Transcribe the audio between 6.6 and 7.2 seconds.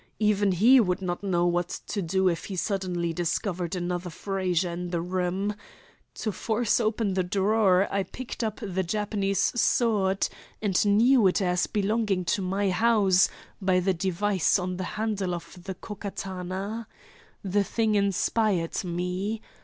open